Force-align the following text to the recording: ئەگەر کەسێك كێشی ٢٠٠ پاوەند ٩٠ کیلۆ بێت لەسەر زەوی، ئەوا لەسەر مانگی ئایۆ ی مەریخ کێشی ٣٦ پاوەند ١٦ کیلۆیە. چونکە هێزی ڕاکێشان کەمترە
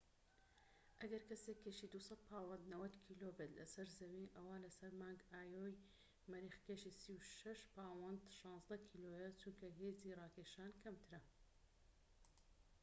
ئەگەر 1.01 1.23
کەسێك 1.29 1.57
كێشی 1.65 1.89
٢٠٠ 1.93 2.21
پاوەند 2.29 2.65
٩٠ 2.83 2.93
کیلۆ 3.05 3.29
بێت 3.37 3.51
لەسەر 3.59 3.87
زەوی، 3.99 4.31
ئەوا 4.35 4.55
لەسەر 4.65 4.91
مانگی 5.01 5.29
ئایۆ 5.33 5.65
ی 5.73 5.81
مەریخ 6.31 6.55
کێشی 6.65 6.97
٣٦ 7.39 7.59
پاوەند 7.75 8.21
١٦ 8.65 8.81
کیلۆیە. 8.91 9.27
چونکە 9.39 9.67
هێزی 9.79 10.15
ڕاکێشان 10.19 10.71
کەمترە 10.83 11.19